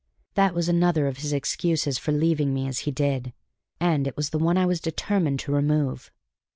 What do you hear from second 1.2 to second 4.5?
excuses for leaving me as he did, and it was the